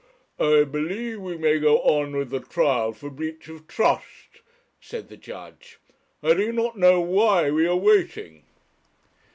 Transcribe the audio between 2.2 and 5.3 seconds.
the trial for breach of trust,' said the